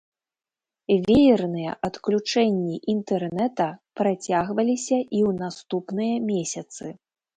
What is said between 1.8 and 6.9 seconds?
адключэнні інтэрнета працягваліся і ў наступныя месяцы.